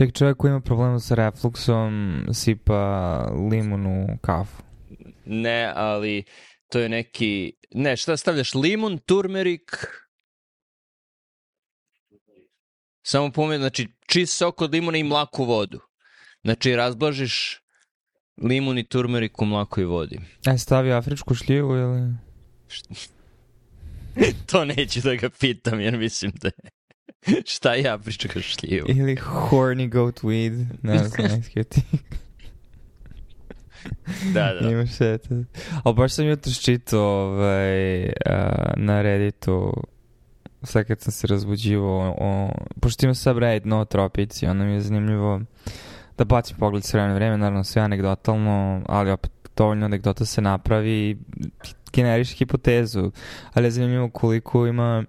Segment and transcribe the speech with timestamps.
[0.00, 3.18] Ček, čovjek koji ima problema sa refluksom sipa
[3.50, 4.62] limun u kafu.
[5.24, 6.24] Ne, ali
[6.68, 7.52] to je neki...
[7.70, 8.54] Ne, šta stavljaš?
[8.54, 9.86] Limun, turmerik...
[13.02, 15.80] Samo pomeni, znači čist sok od limuna i mlaku vodu.
[16.42, 17.60] Znači razblažiš
[18.42, 20.20] limun i turmerik u mlakoj vodi.
[20.46, 22.14] E, stavi afričku šljivu ili...
[24.50, 26.79] to neću da ga pitam, jer mislim da je...
[27.54, 28.86] Šta ja pričam šljivu?
[28.88, 31.42] Ili horny goat weed, ne znam,
[34.34, 34.70] da, da.
[34.70, 35.34] Imaš to.
[35.84, 38.12] Ali baš sam jutro čitao ovaj, uh,
[38.76, 39.72] na Redditu
[40.62, 45.40] sad kad sam se razbuđivao o, pošto ima subreddit no tropici, onda mi je zanimljivo
[46.18, 51.10] da bacim pogled sve vreme vreme, naravno sve anegdotalno, ali opet dovoljno anegdota se napravi
[51.10, 51.16] i
[51.92, 53.12] generiš hipotezu,
[53.52, 55.04] ali je zanimljivo koliko ima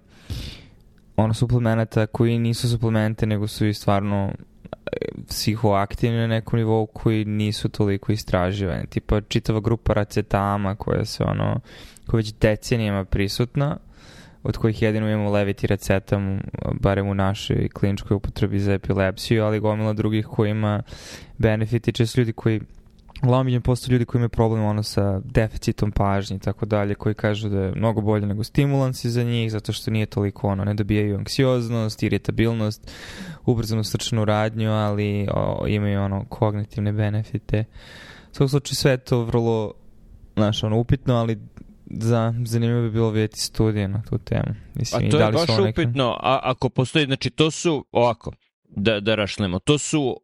[1.22, 4.32] ono suplemenata koji nisu suplemente, nego su i stvarno
[5.28, 8.86] psihoaktivni na nekom nivou koji nisu toliko istraživani.
[8.86, 11.60] Tipa čitava grupa racetama koja se ono,
[12.06, 13.76] koja već decenijama prisutna,
[14.42, 16.40] od kojih jedino imamo levetiracetam,
[16.80, 20.82] barem u našoj kliničkoj upotrebi za epilepsiju, ali gomila drugih koji ima
[21.38, 22.60] benefiti, često ljudi koji
[23.22, 27.48] Uglavnom postoje ljudi koji imaju problem ono sa deficitom pažnje i tako dalje, koji kažu
[27.48, 31.16] da je mnogo bolje nego stimulansi za njih, zato što nije toliko ono, ne dobijaju
[31.16, 32.90] anksioznost, iritabilnost,
[33.44, 37.64] ubrzanu srčanu radnju, ali o, imaju ono kognitivne benefite.
[38.30, 39.72] U svakom slučaju sve to vrlo,
[40.36, 41.38] znaš, ono, upitno, ali
[41.86, 44.54] za, zanimljivo bi bilo vidjeti studije na tu temu.
[44.74, 48.32] Mislim, a to je baš upitno, a ako postoji, znači to su, ovako,
[48.76, 50.16] da, da rašlemo, to su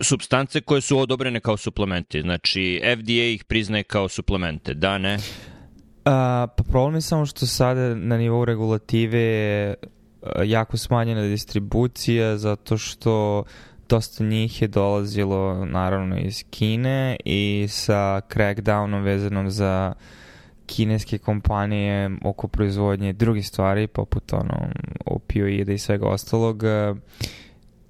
[0.00, 2.20] substance koje su odobrene kao suplementi.
[2.20, 5.18] Znači, FDA ih priznaje kao suplemente, da, ne?
[6.04, 9.74] A, pa problem je samo što sada na nivou regulative je
[10.44, 13.44] jako smanjena distribucija zato što
[13.88, 19.92] dosta njih je dolazilo naravno iz Kine i sa crackdownom vezanom za
[20.66, 24.68] kineske kompanije oko proizvodnje drugih stvari poput ono
[25.06, 26.62] opioida i svega ostalog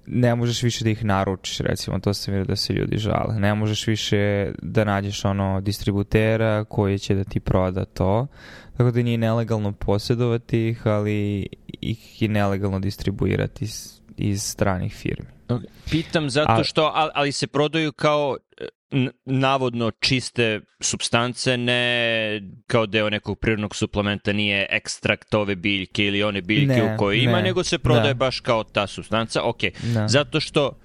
[0.07, 3.39] ne možeš više da ih naručiš, recimo, to se vidio da se ljudi žale.
[3.39, 8.27] Ne možeš više da nađeš ono distributera koji će da ti proda to.
[8.77, 11.47] Tako da nije nelegalno posjedovati ih, ali
[11.81, 15.29] ih je nelegalno distribuirati iz, iz stranih firmi.
[15.91, 18.37] Pitam zato što, ali se prodaju kao
[19.25, 26.43] navodno čiste substance, ne kao deo nekog prirodnog suplementa, nije ekstrakt ove biljke ili one
[26.43, 28.19] biljke ne, u kojoj ima, nego se prodaje da.
[28.19, 29.43] baš kao ta substanca.
[29.43, 29.61] Ok,
[29.95, 30.09] da.
[30.09, 30.79] zato što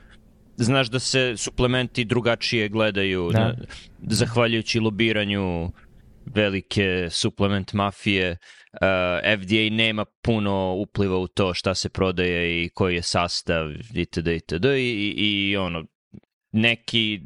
[0.55, 3.39] znaš da se suplementi drugačije gledaju, da.
[3.39, 3.55] na,
[4.09, 5.71] zahvaljujući lobiranju
[6.25, 8.77] velike suplement mafije, uh,
[9.41, 14.27] FDA nema puno upliva u to šta se prodaje i koji je sastav itd.
[14.27, 14.65] itd.
[14.65, 15.85] I, i, i ono,
[16.51, 17.21] neki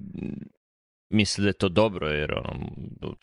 [1.09, 2.69] misle da je to dobro jer ono,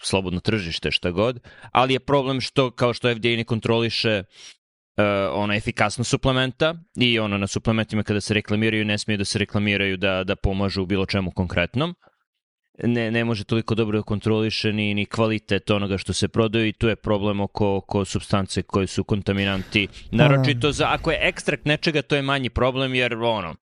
[0.03, 1.41] slobodno tržište šta god,
[1.73, 7.39] ali je problem što kao što FDA ne kontroliše uh, ono efikasno suplementa i ono
[7.39, 11.07] na suplementima kada se reklamiraju ne smiju da se reklamiraju da, da pomažu u bilo
[11.07, 11.95] čemu konkretnom
[12.79, 16.73] ne, ne može toliko dobro da kontroliše ni, ni kvalitet onoga što se prodaju i
[16.73, 19.89] tu je problem oko, oko substance koje su kontaminanti.
[20.11, 23.55] Naročito za, ako je ekstrakt nečega, to je manji problem jer ono,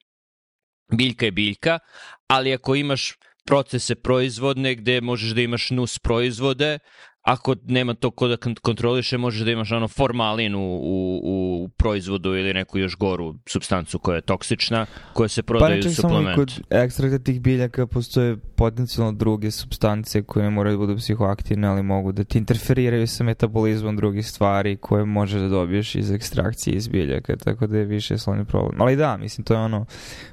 [0.96, 1.78] biljka je biljka,
[2.26, 3.14] ali ako imaš
[3.50, 6.78] procese proizvodne gde možeš da imaš nus proizvode,
[7.22, 12.36] ako nema to ko da kontroliše, možeš da imaš ono formalin u, u, u proizvodu
[12.36, 16.30] ili neku još goru substancu koja je toksična, koja se prodaje pa u suplementu.
[16.30, 21.68] Pa kod ekstrakta tih biljaka postoje potencijalno druge substance koje ne moraju da budu psihoaktivne,
[21.68, 26.74] ali mogu da ti interferiraju sa metabolizmom drugih stvari koje možeš da dobiješ iz ekstrakcije
[26.76, 28.80] iz biljaka, tako da je više slovni problem.
[28.80, 29.86] Ali da, mislim, to je ono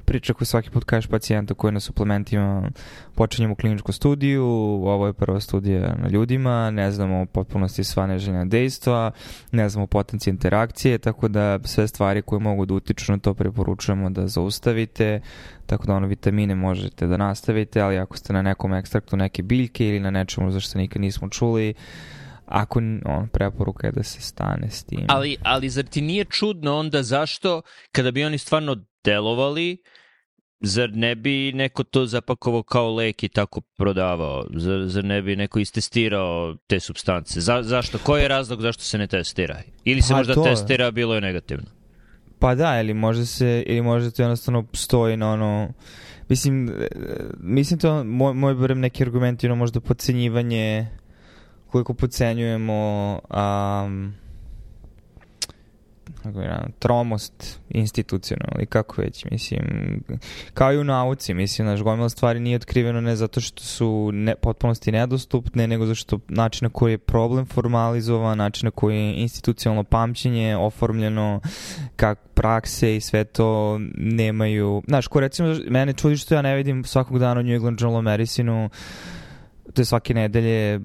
[0.05, 2.71] priča koju svaki put kažeš pacijentu koji na suplementima
[3.15, 4.45] počinjemo kliničku studiju,
[4.83, 9.11] ovo je prva studija na ljudima, ne znamo potpunosti sva neželjena dejstva,
[9.51, 14.09] ne znamo potencije interakcije, tako da sve stvari koje mogu da utiču na to preporučujemo
[14.09, 15.21] da zaustavite,
[15.65, 19.87] tako da ono vitamine možete da nastavite, ali ako ste na nekom ekstraktu neke biljke
[19.87, 21.73] ili na nečemu za što nikad nismo čuli,
[22.45, 25.05] ako on preporuka je da se stane s tim.
[25.07, 27.61] Ali, ali zar ti nije čudno onda zašto
[27.91, 29.77] kada bi oni stvarno delovali,
[30.59, 34.45] zar ne bi neko to zapakovao kao lek i tako prodavao?
[34.55, 37.41] Zar, zar ne bi neko istestirao te substance?
[37.41, 37.97] Za, zašto?
[37.97, 39.61] Koji je razlog zašto se ne testira?
[39.83, 40.43] Ili se pa možda to...
[40.43, 41.65] testira, bilo je negativno?
[42.39, 45.69] Pa da, ili možda se, ili možda to jednostavno stoji na ono,
[46.29, 46.71] mislim,
[47.39, 50.87] mislim to, moj, moj barem neki argument ono možda pocenjivanje,
[51.71, 54.13] koliko pocenjujemo um,
[56.79, 59.63] tromost institucionalno i kako već, mislim,
[60.53, 64.35] kao i u nauci, mislim, naš gomila stvari nije otkriveno ne zato što su ne,
[64.35, 69.13] potpunosti nedostupne, nego zato što način na koji je problem formalizovan, način na koji je
[69.13, 71.41] institucionalno pamćenje oformljeno,
[71.95, 76.83] kak prakse i sve to nemaju, znaš, ko recimo, mene čudi što ja ne vidim
[76.83, 78.69] svakog dana u New England Journal of Medicine-u,
[79.73, 80.79] to je svake nedelje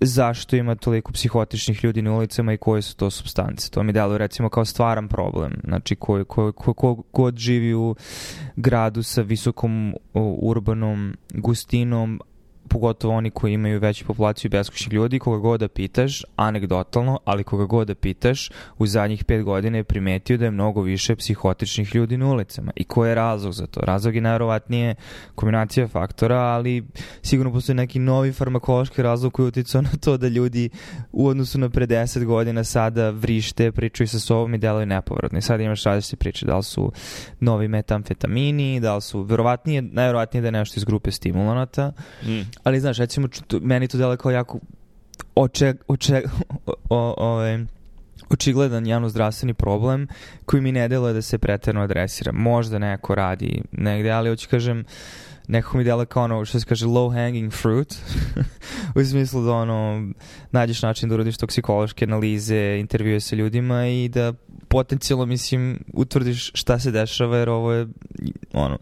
[0.00, 3.70] zašto ima toliko psihotičnih ljudi na ulicama i koje su to substance.
[3.70, 5.52] To mi deluje recimo kao stvaran problem.
[5.64, 7.94] Znači ko, ko, ko, ko god živi u
[8.56, 9.94] gradu sa visokom
[10.40, 12.20] urbanom gustinom,
[12.68, 17.64] pogotovo oni koji imaju veću populaciju beskućnih ljudi, koga god da pitaš, anegdotalno, ali koga
[17.64, 22.16] god da pitaš, u zadnjih pet godina je primetio da je mnogo više psihotičnih ljudi
[22.16, 22.72] na ulicama.
[22.76, 23.80] I ko je razlog za to?
[23.80, 24.94] Razlog je najverovatnije
[25.34, 26.84] kombinacija faktora, ali
[27.22, 30.70] sigurno postoji neki novi farmakološki razlog koji uticao na to da ljudi
[31.12, 35.38] u odnosu na pre 10 godina sada vrište, pričaju sa sobom i delaju nepovratno.
[35.38, 36.92] I sada imaš različite priče, da li su
[37.40, 41.92] novi metamfetamini, da li su, verovatnije, najverovatnije da je nešto iz grupe stimulanata,
[42.22, 43.28] mm ali znaš, recimo,
[43.62, 44.58] meni to delo kao jako
[45.34, 46.22] oče, oče,
[46.66, 47.58] o, o, o,
[48.30, 50.08] očigledan javno-zdravstveni problem
[50.44, 52.32] koji mi ne deluje da se preterno adresira.
[52.32, 54.84] Možda neko radi negde, ali hoću kažem,
[55.48, 57.94] nekako mi dela kao ono, što se kaže, low hanging fruit,
[58.96, 60.08] u smislu da ono,
[60.52, 64.32] nađeš način da uradiš toksikološke analize, intervjuje sa ljudima i da
[64.68, 67.86] potencijalno, mislim, utvrdiš šta se dešava, jer ovo je,
[68.52, 68.78] ono,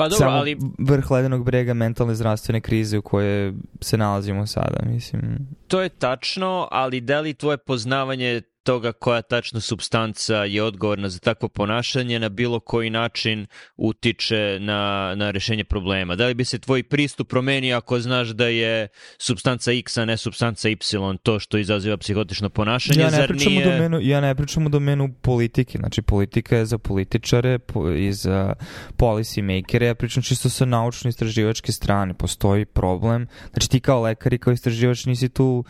[0.00, 0.56] Pa dobro, Samo ali...
[0.78, 5.38] vrh ledenog brega mentalne zdravstvene krize u kojoj se nalazimo sada, mislim.
[5.68, 11.18] To je tačno, ali da li tvoje poznavanje toga koja tačno substanca je odgovorna za
[11.18, 13.46] takvo ponašanje na bilo koji način
[13.76, 16.16] utiče na, na rešenje problema.
[16.16, 20.16] Da li bi se tvoj pristup promenio ako znaš da je substanca X, a ne
[20.16, 20.76] substanca Y,
[21.22, 23.00] to što izaziva psihotično ponašanje?
[23.00, 23.68] Ja ne, zar pričam, nije...
[23.68, 25.78] u domenu, ja ne pričam u domenu politike.
[25.78, 27.58] Znači, politika je za političare
[27.98, 28.54] i za
[28.96, 29.86] policy makere.
[29.86, 32.14] Ja pričam čisto sa naučno-istraživačke strane.
[32.14, 33.26] Postoji problem.
[33.50, 35.64] Znači, ti kao lekar i kao istraživač nisi tu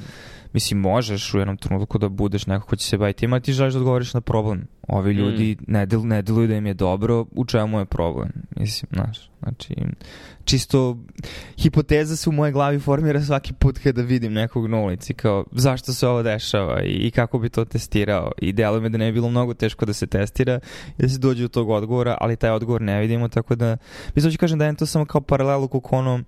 [0.53, 3.75] mislim, možeš u jednom trenutku da budeš neko ko će se baviti ima, ti želiš
[3.75, 4.67] da odgovoriš na problem.
[4.89, 5.73] Ovi ljudi mm.
[5.73, 8.33] ne, del, ne deluju da im je dobro, u čemu je problem?
[8.57, 9.75] Mislim, znaš, znači,
[10.45, 10.99] čisto
[11.59, 15.93] hipoteza se u mojoj glavi formira svaki put kada vidim nekog na ulici, kao zašto
[15.93, 18.33] se ovo dešava i, i kako bi to testirao.
[18.39, 20.61] I deluje me da ne bi bilo mnogo teško da se testira
[20.99, 23.77] i da se dođe do tog odgovora, ali taj odgovor ne vidimo, tako da,
[24.15, 26.21] mislim, ću kažem da je to samo kao paralelu kako ono,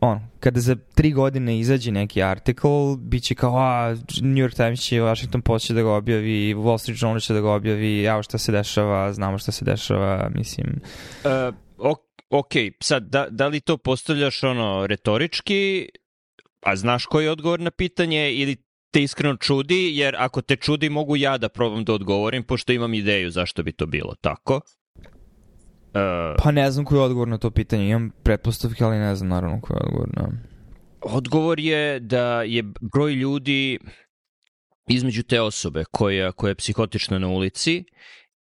[0.00, 4.80] on, kada za tri godine izađe neki artikl, bit će kao, a, New York Times
[4.80, 8.22] će, Washington Post će da ga objavi, Wall Street Journal će da ga objavi, evo
[8.22, 10.80] šta se dešava, znamo šta se dešava, mislim...
[11.24, 11.96] Uh,
[12.30, 15.88] ok, sad, da, da li to postavljaš ono retorički,
[16.60, 18.56] a znaš koji je odgovor na pitanje, ili
[18.90, 22.94] te iskreno čudi, jer ako te čudi mogu ja da probam da odgovorim, pošto imam
[22.94, 24.60] ideju zašto bi to bilo, tako?
[25.96, 27.88] Uh, pa ne znam koji je odgovor na to pitanje.
[27.88, 30.28] Imam pretpostavke, ali ne znam naravno koji je odgovor na...
[31.00, 32.62] Odgovor je da je
[32.92, 33.78] broj ljudi
[34.88, 37.84] između te osobe koja, koja je psihotična na ulici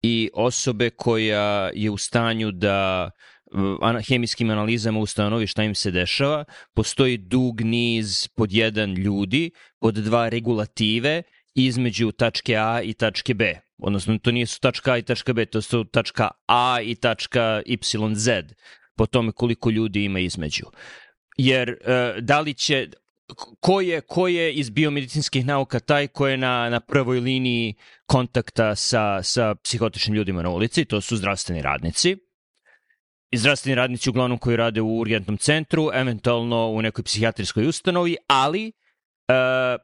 [0.03, 3.11] i osobe koja je u stanju da
[4.09, 9.51] hemijskim analizama ustanovi šta im se dešava, postoji dug niz pod jedan ljudi,
[9.81, 11.23] pod dva regulative
[11.55, 13.61] između tačke A i tačke B.
[13.79, 17.63] Odnosno to nije su tačka A i tačka B, to su tačka A i tačka
[17.67, 18.43] YZ,
[18.97, 20.65] po tome koliko ljudi ima između.
[21.37, 22.89] Jer uh, da li će,
[23.61, 27.75] ko je, ko je iz biomedicinskih nauka taj ko je na, na prvoj liniji
[28.07, 32.17] kontakta sa, sa psihotičnim ljudima na ulici, to su zdravstveni radnici,
[33.31, 38.73] i zdravstveni radnici uglavnom koji rade u urgentnom centru, eventualno u nekoj psihijatrijskoj ustanovi, ali
[39.29, 39.81] Uh,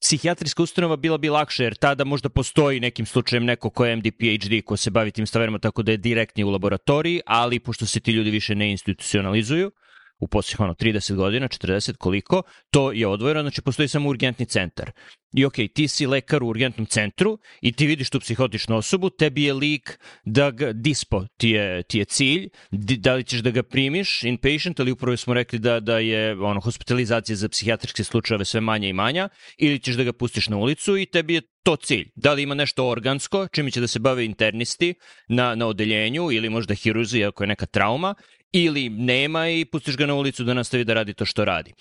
[0.00, 4.02] psihijatrijska ustanova bila bi lakše, jer tada možda postoji nekim slučajem neko ko je MD,
[4.02, 8.00] PhD, ko se bavi tim stvarima, tako da je direktni u laboratoriji, ali pošto se
[8.00, 9.70] ti ljudi više ne institucionalizuju,
[10.18, 14.90] u posljednjih ono 30 godina, 40 koliko, to je odvojeno, znači postoji samo urgentni centar.
[15.32, 19.42] I ok, ti si lekar u urgentnom centru i ti vidiš tu psihotičnu osobu, tebi
[19.42, 23.62] je lik da ga, dispo ti je, ti je cilj, da li ćeš da ga
[23.62, 28.60] primiš inpatient, ali upravo smo rekli da, da je ono, hospitalizacija za psihijatričke slučajeve sve
[28.60, 32.10] manja i manja, ili ćeš da ga pustiš na ulicu i tebi je to cilj.
[32.14, 34.94] Da li ima nešto organsko, čime će da se bave internisti
[35.28, 38.14] na, na odeljenju ili možda hiruzi ako je neka trauma,
[38.52, 41.72] ili nema i pustiš ga na ulicu da nastavi da radi to što radi.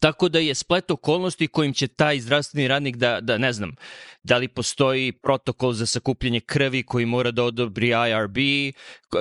[0.00, 3.74] Tako da je splet okolnosti kojim će taj zdravstveni radnik da, da ne znam,
[4.22, 8.36] da li postoji protokol za sakupljanje krvi koji mora da odobri IRB,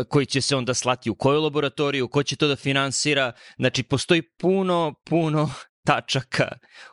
[0.10, 3.32] koji će se onda slati u koju laboratoriju, ko će to da finansira.
[3.58, 5.50] Znači, postoji puno, puno
[5.90, 6.48] tačaka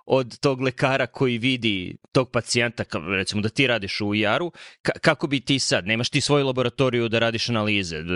[0.07, 2.85] od tog lekara koji vidi tog pacijenta,
[3.17, 7.19] recimo da ti radiš u IR-u, kako bi ti sad, nemaš ti svoju laboratoriju da
[7.19, 8.15] radiš analize, da,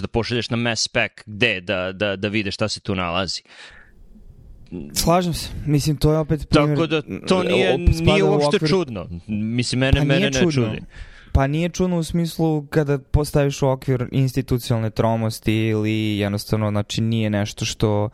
[0.00, 3.42] da pošalješ na mass spec gde da, da, da vide šta se tu nalazi.
[4.92, 5.48] Slažem se.
[5.66, 6.76] Mislim, to je opet primjer...
[6.76, 8.70] Tako da to nije, nije uopšte okvir...
[8.70, 9.08] čudno.
[9.26, 10.82] Mislim, mene, pa mene ne čudi.
[11.32, 17.30] Pa nije čudno u smislu kada postaviš u okvir institucionalne tromosti ili jednostavno, znači nije
[17.30, 18.10] nešto što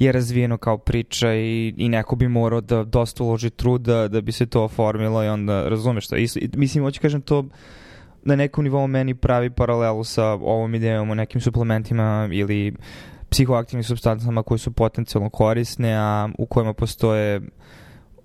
[0.00, 4.32] je razvijeno kao priča i, i neko bi morao da dosta uloži truda da bi
[4.32, 6.16] se to oformilo i onda razumeš to.
[6.16, 7.44] I, mislim, hoću kažem to
[8.22, 12.74] na nekom nivou meni pravi paralelu sa ovom idejom o nekim suplementima ili
[13.30, 17.40] psihoaktivnim substancama koje su potencijalno korisne, a u kojima postoje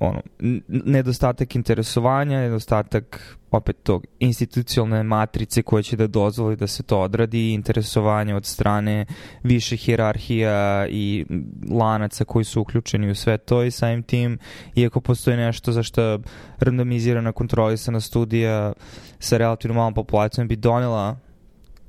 [0.05, 0.21] ono,
[0.67, 7.53] nedostatak interesovanja, nedostatak opet tog institucionalne matrice koje će da dozvoli da se to odradi,
[7.53, 9.05] interesovanje od strane
[9.43, 11.25] više hirarhija i
[11.71, 14.39] lanaca koji su uključeni u sve to i samim tim,
[14.75, 16.19] iako postoji nešto za što
[16.59, 18.73] randomizirana kontrolisana studija
[19.19, 21.17] sa relativno malom populacijom bi donela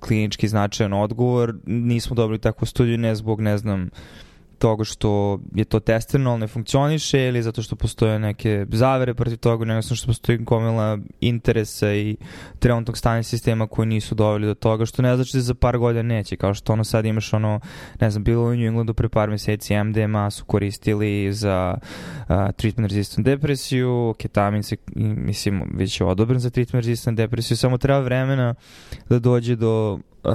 [0.00, 3.90] klinički značajan odgovor, nismo dobili takvu studiju ne zbog, ne znam,
[4.59, 9.39] toga što je to testirano, ali ne funkcioniše ili zato što postoje neke zavere protiv
[9.39, 12.17] toga, nego što postoji komila interesa i
[12.59, 16.03] trenutnog stanja sistema koji nisu doveli do toga, što ne znači da za par godina
[16.03, 17.61] neće, kao što ono sad imaš ono,
[18.01, 22.93] ne znam, bilo u New Englandu pre par meseci MDMA su koristili za uh, treatment
[22.93, 28.55] resistant depresiju, ketamin se, mislim, već je odobren za treatment resistant depresiju, samo treba vremena
[29.09, 30.31] da dođe do uh,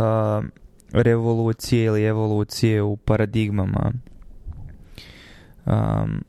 [0.93, 3.91] revolucije ili evolucije u paradigmama
[5.65, 6.23] Um,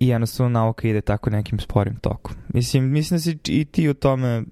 [0.00, 2.34] I jednostavno nauka ide tako nekim sporim tokom.
[2.48, 4.42] Mislim, mislim da si i ti o tome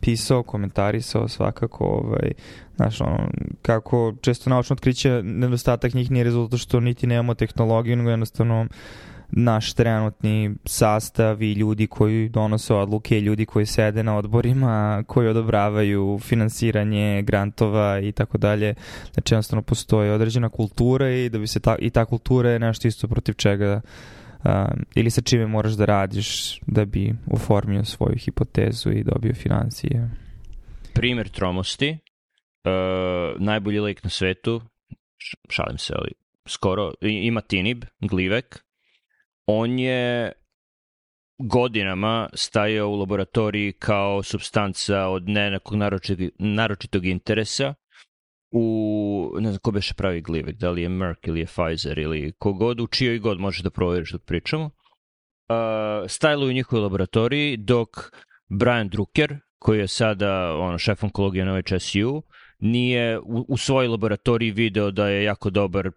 [0.00, 2.32] pisao, komentarisao svakako, ovaj,
[2.76, 3.28] znaš, ono,
[3.62, 8.66] kako često naučno otkriće nedostatak njih nije rezultat što niti nemamo tehnologiju, nego jednostavno
[9.32, 16.18] naš trenutni sastav i ljudi koji donose odluke, ljudi koji sede na odborima, koji odobravaju
[16.22, 18.74] finansiranje grantova i tako dalje.
[19.12, 22.88] Znači jednostavno postoji određena kultura i da bi se ta, i ta kultura je nešto
[22.88, 23.80] isto protiv čega
[24.44, 24.50] uh,
[24.94, 30.10] ili sa čime moraš da radiš da bi oformio svoju hipotezu i dobio financije.
[30.94, 31.98] Primer tromosti,
[32.64, 34.60] uh, najbolji lek na svetu,
[35.48, 36.10] šalim se, ali
[36.46, 38.64] skoro, ima tinib, glivek,
[39.50, 40.32] on je
[41.38, 47.74] godinama stajao u laboratoriji kao substanca od ne nekog naročitog, naročitog interesa
[48.52, 52.32] u, ne znam ko beše pravi glivek, da li je Merck ili je Pfizer ili
[52.38, 54.64] kogod, u čijoj god možeš da proveriš dok pričamo.
[54.64, 57.88] Uh, stajalo u njihovoj laboratoriji dok
[58.48, 62.22] Brian Drucker, koji je sada ono, šef onkologije na HSU,
[62.58, 65.90] nije u, u svojoj laboratoriji video da je jako dobar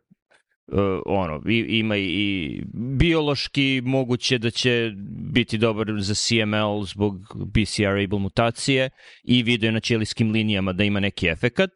[0.67, 4.91] uh, ono, i, ima i biološki moguće da će
[5.33, 8.89] biti dobar za CML zbog BCR-able mutacije
[9.23, 11.71] i video je na ćelijskim linijama da ima neki efekat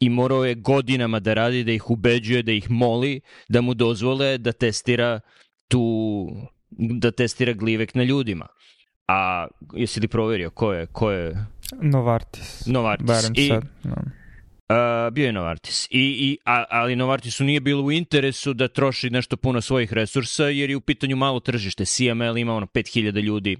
[0.00, 4.38] i morao je godinama da radi, da ih ubeđuje, da ih moli, da mu dozvole
[4.38, 5.20] da testira
[5.68, 6.26] tu,
[6.70, 8.46] da testira glivek na ljudima.
[9.08, 11.46] A jesi li proverio ko je, ko je?
[11.82, 12.66] Novartis.
[12.66, 13.06] Novartis.
[13.06, 13.96] Barem I, sad, no.
[14.68, 15.86] Uh, bio je Novartis.
[15.90, 20.44] I, i, a, ali Novartisu nije bilo u interesu da troši nešto puno svojih resursa,
[20.44, 21.84] jer je u pitanju malo tržište.
[21.84, 23.56] CML ima ono 5000 ljudi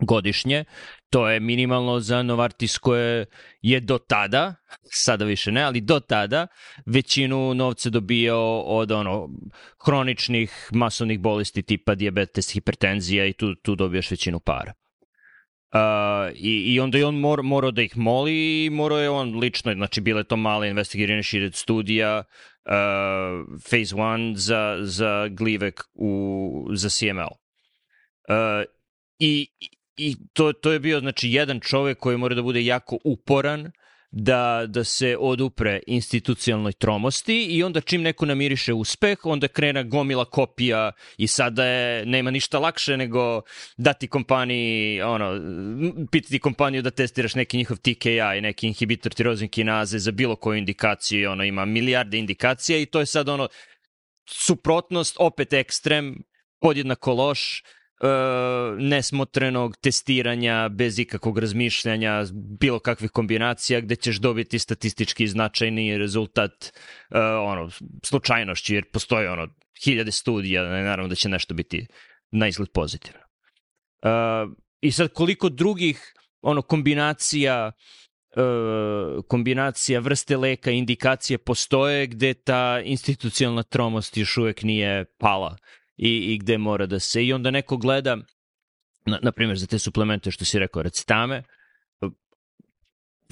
[0.00, 0.64] godišnje.
[1.10, 3.26] To je minimalno za Novartis koje
[3.62, 6.46] je do tada, sada više ne, ali do tada
[6.86, 9.28] većinu novca dobijao od ono
[9.84, 14.72] hroničnih masovnih bolesti tipa diabetes, hipertenzija i tu, tu dobijaš većinu para.
[15.72, 19.38] Uh, i, I onda je on mor, morao da ih moli i morao je on
[19.38, 22.72] lično, znači bile to male investigirane šired studija, uh,
[23.62, 27.32] phase 1 za, za glivek u, za CML.
[28.28, 28.64] Uh,
[29.18, 29.46] I
[29.96, 33.70] i to, to je bio znači jedan čovek koji mora da bude jako uporan
[34.12, 40.24] da, da se odupre institucionalnoj tromosti i onda čim neko namiriše uspeh, onda krena gomila
[40.24, 43.42] kopija i sada je, nema ništa lakše nego
[43.76, 45.40] dati kompaniji, ono,
[46.10, 51.30] pitati kompaniju da testiraš neki njihov TKI, neki inhibitor tirozin kinaze za bilo koju indikaciju,
[51.30, 53.48] ono, ima milijarde indikacija i to je sad ono,
[54.28, 56.22] suprotnost, opet ekstrem,
[56.60, 57.62] podjednako loš,
[58.02, 58.08] E,
[58.78, 62.24] nesmotrenog testiranja bez ikakvog razmišljanja,
[62.60, 66.52] bilo kakvih kombinacija gde ćeš dobiti statistički značajni rezultat
[67.10, 67.16] uh,
[67.46, 67.70] ono,
[68.04, 69.48] slučajnošću, jer postoje ono,
[69.84, 71.86] hiljade studija, naravno da će nešto biti
[72.30, 73.20] na izgled pozitivno.
[74.02, 77.72] Uh, I sad koliko drugih ono kombinacija
[78.36, 85.56] uh, kombinacija vrste leka, indikacije postoje gde ta institucionalna tromost još uvek nije pala
[85.96, 88.16] i, i gde mora da se, i onda neko gleda,
[89.06, 91.42] na, na primjer za te suplemente što si rekao, recitame,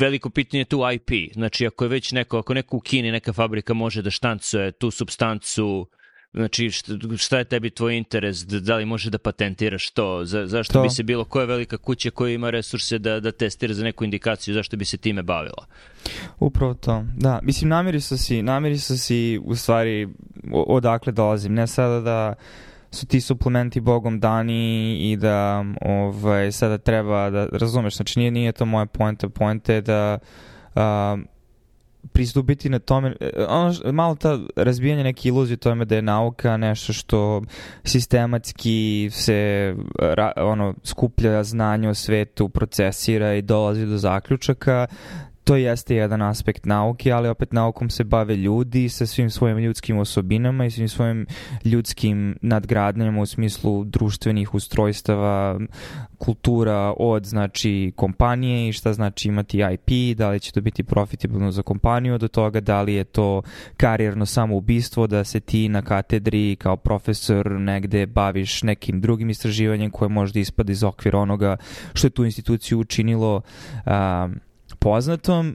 [0.00, 1.32] veliko pitanje je tu IP.
[1.34, 4.90] Znači, ako je već neko, ako neko u Kini, neka fabrika može da štancuje tu
[4.90, 5.86] substancu
[6.32, 6.70] Znači,
[7.16, 8.46] šta je tebi tvoj interes?
[8.46, 10.24] Da li može da patentiraš to?
[10.24, 10.82] Za, zašto to.
[10.82, 14.54] bi se bilo, koja velika kuća koja ima resurse da, da testira za neku indikaciju,
[14.54, 15.66] zašto bi se time bavila?
[16.38, 17.04] Upravo to.
[17.16, 20.08] Da, mislim, namiri su si, namiri su si u stvari
[20.52, 21.54] odakle dolazim.
[21.54, 22.34] Ne sada da
[22.90, 28.52] su ti suplementi bogom dani i da ovaj, sada treba da razumeš, znači nije, nije
[28.52, 30.18] to moja poenta, poenta je da
[30.74, 30.80] uh,
[32.12, 36.92] pristupiti na tome, e, ono, malo ta razbijanje neke iluzije tome da je nauka nešto
[36.92, 37.42] što
[37.84, 44.86] sistematski se ra, ono, skuplja znanje o svetu, procesira i dolazi do zaključaka,
[45.50, 49.98] to jeste jedan aspekt nauke, ali opet naukom se bave ljudi sa svim svojim ljudskim
[49.98, 51.26] osobinama i svim svojim
[51.64, 55.60] ljudskim nadgradnjama u smislu društvenih ustrojstava,
[56.18, 61.50] kultura od znači kompanije i šta znači imati IP, da li će to biti profitabilno
[61.50, 63.42] za kompaniju, do toga da li je to
[63.76, 70.08] karijerno samoubistvo, da se ti na katedri kao profesor negde baviš nekim drugim istraživanjem koje
[70.08, 71.56] možda ispada iz okvira onoga
[71.94, 73.42] što je tu instituciju učinilo
[73.86, 74.40] um,
[74.80, 75.54] poznatom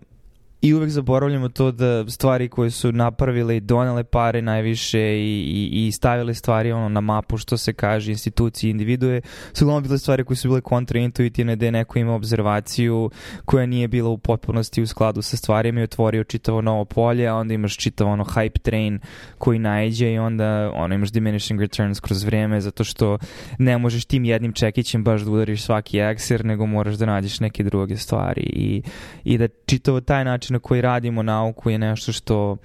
[0.65, 5.87] i uvek zaboravljamo to da stvari koje su napravile i donele pare najviše i, i,
[5.87, 9.21] i stavile stvari ono na mapu što se kaže institucije individue
[9.53, 13.09] su uglavnom bile stvari koje su bile kontraintuitivne je neko ima observaciju
[13.45, 17.35] koja nije bila u potpunosti u skladu sa stvarima i otvorio čitavo novo polje a
[17.35, 18.99] onda imaš čitavo ono hype train
[19.37, 23.17] koji najđe i onda ono imaš diminishing returns kroz vreme zato što
[23.57, 27.63] ne možeš tim jednim čekićem baš da udariš svaki ekser nego moraš da nađeš neke
[27.63, 28.81] druge stvari i,
[29.23, 32.57] i da čitavo taj način na koji radimo nauku je nešto što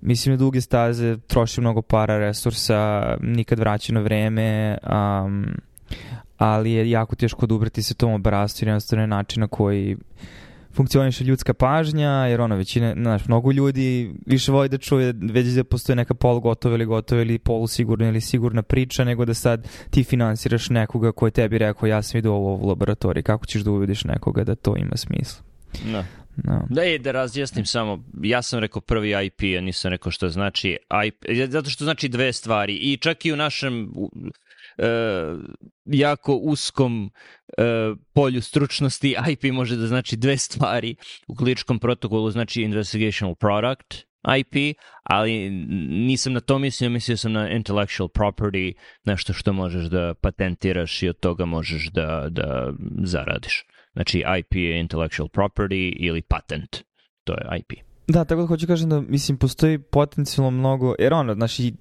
[0.00, 5.46] mislim na duge staze troši mnogo para, resursa, nikad vraćeno vreme, um,
[6.38, 9.96] ali je jako teško odubrati se tom obrastu jer jednostavno je način na koji
[10.76, 15.64] funkcioniše ljudska pažnja, jer ono većina, znaš, mnogo ljudi više voli da čuje već da
[15.64, 20.70] postoje neka polugotova ili gotova ili polusigurna ili sigurna priča, nego da sad ti finansiraš
[20.70, 24.44] nekoga koji tebi rekao ja sam vidio ovo u laboratoriji, kako ćeš da uvediš nekoga
[24.44, 25.42] da to ima smisla.
[25.92, 26.04] Da.
[26.44, 26.66] No.
[26.70, 30.78] Da je da razjasnim samo, ja sam rekao prvi IP, a nisam rekao što znači
[31.06, 34.08] IP, zato što znači dve stvari i čak i u našem uh,
[35.84, 40.96] jako uskom uh, polju stručnosti IP može da znači dve stvari.
[41.28, 44.06] U kliničkom protokolu znači investigational product,
[44.38, 45.50] IP, ali
[45.90, 48.72] nisam na to mislio, mislio sam na intellectual property,
[49.04, 52.72] nešto što možeš da patentiraš i od toga možeš da, da
[53.02, 53.64] zaradiš.
[53.96, 56.76] Znači IP je intellectual property ili patent.
[57.24, 57.72] To je IP.
[58.08, 61.74] Da, tako da hoću kažem da, mislim, postoji potencijalno mnogo, jer ono, znači,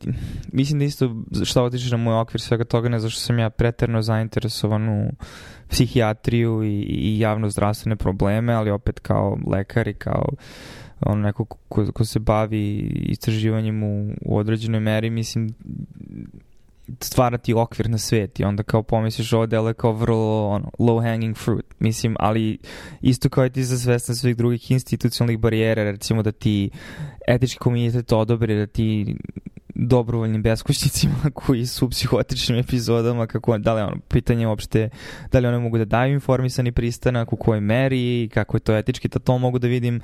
[0.51, 4.01] mislim da isto šta otičeš na moj okvir svega toga, ne zašto sam ja preterno
[4.01, 5.11] zainteresovan u
[5.69, 10.29] psihijatriju i, i javno zdravstvene probleme, ali opet kao lekar i kao
[10.99, 12.77] ono neko ko, ko se bavi
[13.09, 15.49] istraživanjem u, u određenoj meri, mislim,
[16.99, 21.03] stvarati okvir na svet i onda kao pomisliš ovo delo je kao vrlo ono, low
[21.03, 21.65] hanging fruit.
[21.79, 22.57] Mislim ali
[23.01, 26.69] isto kao i ti za svestan svih drugih institucionalnih barijera recimo da ti
[27.27, 29.15] etički komunitet odobri da ti
[29.75, 34.89] dobrovoljnim beskućnicima koji su u psihotičnim epizodama, kako, da li ono, pitanje uopšte,
[35.31, 39.07] da li one mogu da daju informisani pristanak, u kojoj meri, kako je to etički,
[39.07, 40.01] da to mogu da vidim,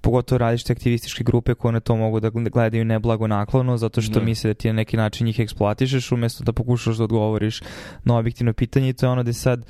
[0.00, 4.20] pogotovo različite aktivističke grupe koje na to mogu da gledaju neblago naklono, zato što ne.
[4.20, 4.24] Da.
[4.24, 7.60] misle da ti na neki način njih eksploatišeš, umesto da pokušaš da odgovoriš
[8.04, 9.64] na objektivno pitanje i to je ono da sad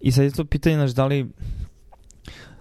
[0.00, 1.26] i sad je to pitanje, znaš, da li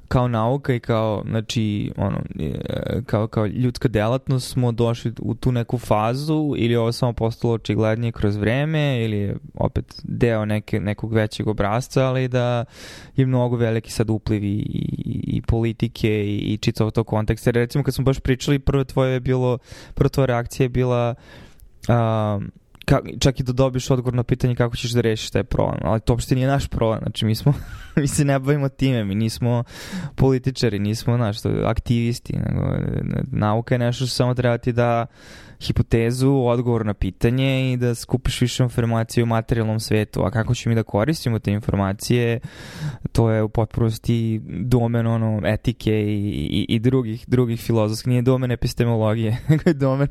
[0.10, 5.52] kao nauka i kao, znači, ono, e, kao, kao ljudska delatnost smo došli u tu
[5.52, 11.14] neku fazu ili ovo samo postalo očiglednije kroz vreme ili je opet deo neke, nekog
[11.14, 12.66] većeg obrazca, ali da
[13.16, 17.48] je mnogo veliki sad upliv i, i, i politike i, i čitavo to kontekst.
[17.48, 19.58] Jer recimo kad smo baš pričali, prvo tvoje je bilo,
[19.94, 21.16] prva tvoja reakcija je bila
[21.90, 22.52] um,
[22.90, 26.02] ka, čak i da dobiš odgovor na pitanje kako ćeš da rešiš taj problem, ali
[26.02, 27.54] to uopšte nije naš problem, znači mi smo,
[27.96, 29.64] mi se ne bavimo time, mi nismo
[30.16, 32.78] političari, nismo, znaš, aktivisti, nego
[33.32, 35.06] nauka je nešto što samo treba ti da
[35.62, 40.22] hipotezu, odgovor na pitanje i da skupiš više informacije u materijalnom svetu.
[40.24, 42.40] A kako ćemo mi da koristimo te informacije,
[43.12, 48.08] to je u potpunosti domen ono, etike i, i, i drugih, drugih filozofskih.
[48.08, 50.08] Nije domen epistemologije, nego je domen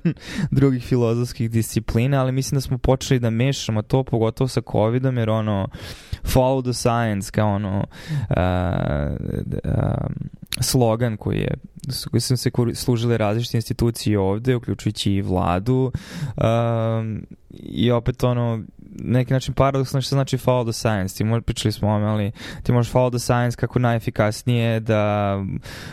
[0.51, 5.31] drugih filozofskih disciplina, ali mislim da smo počeli da mešamo to, pogotovo sa COVID-om, jer
[5.31, 5.69] ono,
[6.23, 7.85] follow the science, kao ono,
[8.31, 8.37] uh,
[9.65, 10.07] uh,
[10.61, 11.55] slogan koji je
[12.11, 15.93] koji su se služile različite institucije ovde, uključujući i vladu,
[16.37, 18.63] um, i opet ono,
[19.01, 21.17] neki način paradoksno što znači follow the science.
[21.17, 25.35] Ti možeš, pričali smo o ali ti možeš follow the science kako najefikasnije da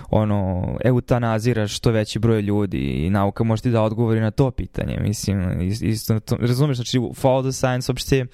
[0.09, 4.97] ono, eutanaziraš što veći broj ljudi i nauka može ti da odgovori na to pitanje.
[5.01, 8.25] Mislim, isto, to, razumeš, znači follow the science uopšte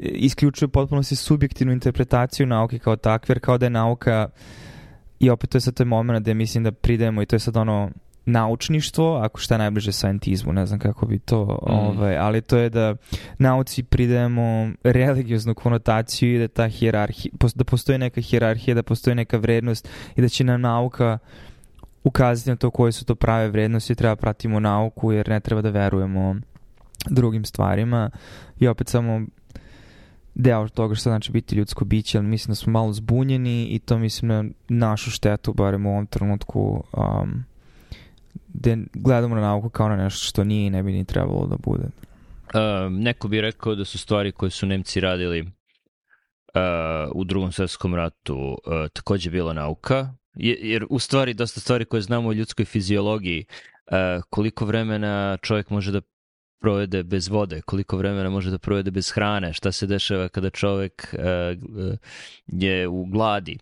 [0.00, 4.28] isključuje potpuno si subjektivnu interpretaciju nauke kao takve, jer kao da je nauka
[5.20, 7.56] i opet to je sad taj moment da mislim da pridemo i to je sad
[7.56, 7.90] ono
[8.26, 11.72] naučništvo, ako šta je najbliže scientizmu, ne znam kako bi to, mm.
[11.72, 12.96] ovaj, ali to je da
[13.38, 19.36] nauci pridajemo religioznu konotaciju i da ta hjerarhija, da postoji neka hjerarhija, da postoji neka
[19.36, 21.18] vrednost i da će nam nauka
[22.04, 25.70] ukazati na to koje su to prave vrednosti, treba pratimo nauku jer ne treba da
[25.70, 26.36] verujemo
[27.10, 28.10] drugim stvarima
[28.58, 29.26] i opet samo
[30.34, 33.98] deo toga što znači biti ljudsko biće, ali mislim da smo malo zbunjeni i to
[33.98, 37.44] mislim na našu štetu, barem u ovom trenutku, um,
[38.48, 41.56] gde gledamo na nauku kao na nešto što nije i ne bi ni trebalo da
[41.56, 41.84] bude.
[41.84, 45.50] Uh, neko bi rekao da su stvari koje su Nemci radili uh,
[47.14, 48.56] u drugom svetskom ratu uh,
[48.92, 54.64] takođe bila nauka, jer u stvari dosta stvari koje znamo o ljudskoj fiziologiji, uh, koliko
[54.64, 56.00] vremena čovjek može da
[56.60, 61.14] provede bez vode, koliko vremena može da provede bez hrane, šta se dešava kada čovek
[61.14, 61.98] uh,
[62.46, 63.58] je u gladi,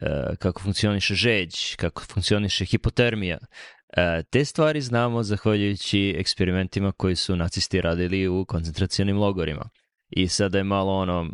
[0.00, 3.38] uh, kako funkcioniše žeđ, kako funkcioniše hipotermija.
[3.40, 9.68] Uh, te stvari znamo zahvaljujući eksperimentima koji su nacisti radili u koncentracionim logorima.
[10.10, 11.30] I sada je malo ono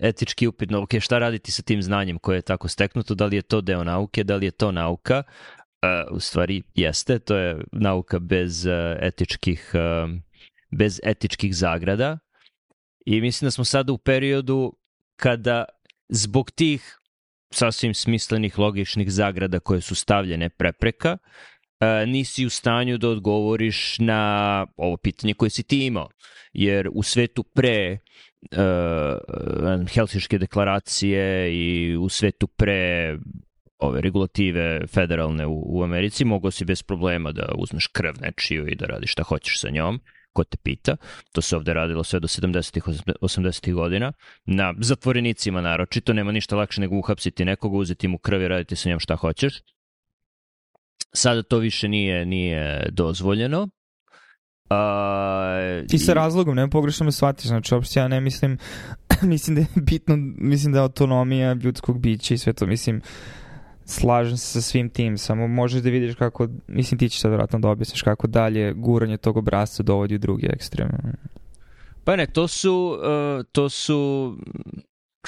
[0.00, 3.42] etički upitno, ok, šta raditi sa tim znanjem koje je tako steknuto, da li je
[3.42, 5.22] to deo nauke, da li je to nauka,
[6.10, 10.10] u stvari jeste, to je nauka bez uh, etičkih uh,
[10.70, 12.18] bez etičkih zagrada.
[13.06, 14.72] I mislim da smo sada u periodu
[15.16, 15.64] kada
[16.08, 16.98] zbog tih
[17.50, 24.66] sasvim smislenih logičnih zagrada koje su stavljene prepreka uh, nisi u stanju da odgovoriš na
[24.76, 26.08] ovo pitanje koje si ti imao.
[26.52, 27.98] Jer u svetu pre
[28.52, 28.58] uh,
[29.94, 33.16] Helsinške deklaracije i u svetu pre
[33.82, 38.74] ove regulative federalne u, u Americi, mogao si bez problema da uzmeš krv nečiju i
[38.74, 40.00] da radiš šta hoćeš sa njom,
[40.32, 40.96] ko te pita.
[41.32, 42.84] To se ovde radilo sve do 70-ih,
[43.20, 44.12] 80-ih godina.
[44.44, 48.88] Na zatvorenicima naročito, nema ništa lakše nego uhapsiti nekoga, uzeti mu krv i raditi sa
[48.88, 49.62] njom šta hoćeš.
[51.14, 53.68] Sada to više nije, nije dozvoljeno.
[54.72, 58.58] Uh, Ti sa razlogom, nema pogrešno me shvatiš, znači uopšte ja ne mislim,
[59.22, 63.02] mislim da je bitno, mislim da je autonomija ljudskog bića i sve to, mislim,
[63.84, 67.58] slažem se sa svim tim, samo možeš da vidiš kako, mislim ti ćeš sad vratno
[67.58, 70.88] da objasniš kako dalje guranje tog obrazca dovodi u drugi ekstrem.
[72.04, 74.32] Pa ne, to su, uh, to su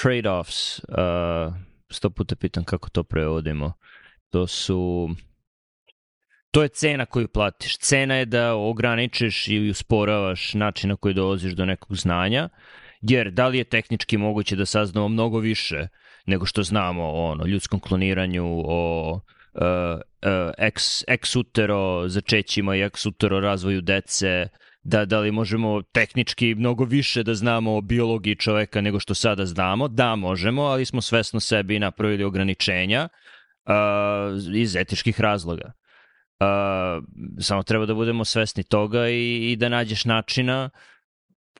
[0.01, 1.53] trade-offs, uh,
[1.89, 3.73] sto puta pitam kako to prevodimo.
[4.29, 5.09] To su,
[6.51, 7.77] to je cena koju platiš.
[7.77, 12.49] Cena je da ograničiš ili usporavaš način na koji dolaziš do nekog znanja,
[13.01, 17.31] jer da li je tehnički moguće da saznamo mnogo više uh, nego što znamo o
[17.31, 19.11] ono, ljudskom kloniranju, o
[19.53, 24.47] uh, uh, ex, ex utero začećima i ex utero razvoju dece,
[24.83, 29.45] da, da li možemo tehnički mnogo više da znamo o biologiji čoveka nego što sada
[29.45, 29.87] znamo.
[29.87, 33.09] Da, možemo, ali smo svesno sebi napravili ograničenja
[33.65, 35.71] uh, iz etičkih razloga.
[36.39, 37.03] Uh,
[37.39, 40.94] samo treba da budemo svesni toga i, i da nađeš načina uh,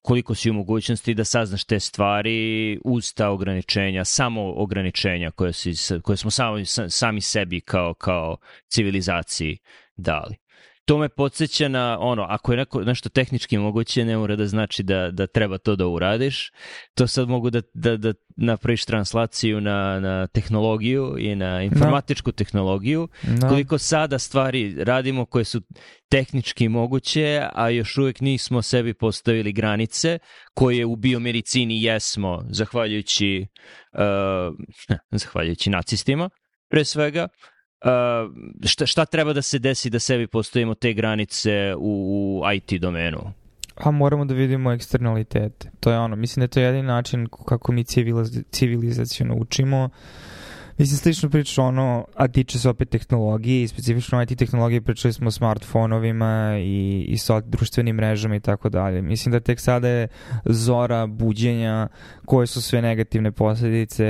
[0.06, 5.74] koliko si u mogućnosti da saznaš te stvari uz ta ograničenja, samo ograničenja koje, si,
[6.02, 8.38] koje smo sami, sami sebi kao, kao
[8.68, 9.58] civilizaciji
[9.98, 10.45] dali
[10.86, 14.84] to me podsjeća na ono, ako je neko, nešto tehnički moguće, ne mora da znači
[14.84, 16.52] da, da treba to da uradiš.
[16.94, 22.32] To sad mogu da, da, da napraviš translaciju na, na tehnologiju i na informatičku no.
[22.32, 23.08] tehnologiju.
[23.24, 23.50] No.
[23.50, 25.62] Koliko sada stvari radimo koje su
[26.10, 30.20] tehnički moguće, a još uvek nismo sebi postavili granice
[30.54, 33.48] koje u biomedicini jesmo, zahvaljujući,
[33.94, 36.30] uh, zahvaljujući nacistima,
[36.70, 37.28] pre svega,
[38.66, 43.34] šta, šta treba da se desi da sebi postavimo te granice u, u IT domenu?
[43.76, 45.72] A moramo da vidimo eksternalitete.
[45.80, 47.84] To je ono, mislim da je to jedin način kako mi
[48.52, 49.84] civilizacijno učimo.
[49.84, 50.35] Uh,
[50.78, 55.28] Mislim, slično priča ono, a tiče se opet tehnologije i specifično IT tehnologije, pričali smo
[55.28, 59.02] o smartfonovima i, i sa društvenim mrežama i tako dalje.
[59.02, 60.08] Mislim da tek sada je
[60.46, 61.88] zora buđenja
[62.26, 64.06] koje su sve negativne posledice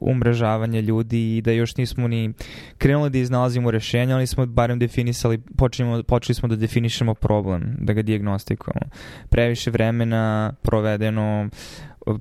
[0.00, 2.32] umrežavanja ljudi i da još nismo ni
[2.78, 7.92] krenuli da iznalazimo rešenja, ali smo barem definisali, počeli, počeli smo da definišemo problem, da
[7.92, 8.90] ga diagnostikujemo.
[9.28, 11.48] Previše vremena provedeno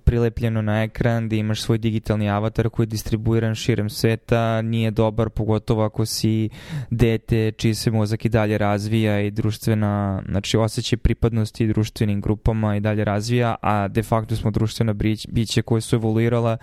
[0.03, 5.29] prilepljeno na ekran, da imaš svoj digitalni avatar koji je distribuiran širem sveta, nije dobar,
[5.29, 6.49] pogotovo ako si
[6.89, 12.79] dete čiji se mozak i dalje razvija i društvena, znači osjećaj pripadnosti društvenim grupama i
[12.79, 14.93] dalje razvija, a de facto smo društvena
[15.27, 16.57] biće koje su evoluirala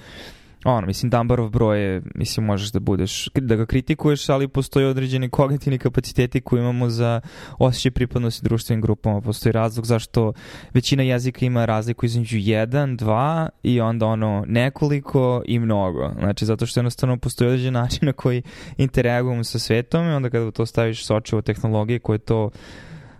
[0.64, 5.31] ono, mislim, Dumbarov broj je, mislim, možeš da budeš, da ga kritikuješ, ali postoje određeni
[5.31, 7.20] kognitivni kapaciteti koji imamo za
[7.59, 9.20] osjećaj pripadnosti društvenim grupama.
[9.20, 10.33] Postoji razlog zašto
[10.75, 16.11] većina jezika ima razliku između jedan, dva i onda ono nekoliko i mnogo.
[16.18, 18.42] Znači, zato što jednostavno postoji određen način na koji
[18.77, 22.51] interagujemo sa svetom i onda kada to staviš sočivo tehnologije koje to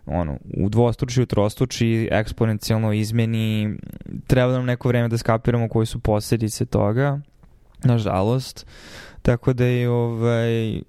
[0.07, 3.76] ono, u dvostruči, u trostruči, eksponencijalno izmeni,
[4.26, 7.20] treba nam neko vreme da skapiramo koji su posljedice toga
[7.85, 8.66] nažalost.
[9.23, 10.81] Tako da je ovaj,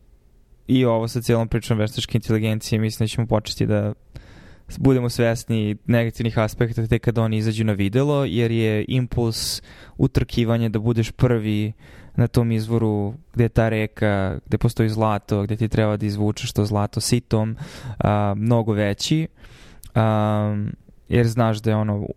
[0.68, 3.94] i ovo sa cijelom pričom veštačke inteligencije mislim da ćemo početi da
[4.78, 9.62] budemo svesni negativnih aspekta tek kada oni izađu na videlo, jer je impuls
[9.98, 11.74] utrkivanja da budeš prvi
[12.16, 16.54] na tom izvoru gde je ta reka, gde postoji zlato, gde ti treba da izvučeš
[16.54, 17.58] to zlato sitom,
[18.00, 19.28] a, mnogo veći.
[19.96, 20.56] A,
[21.10, 22.08] jer znaš da je ono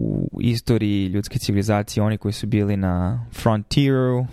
[0.00, 4.26] u istoriji ljudske civilizacije oni koji su bili na frontieru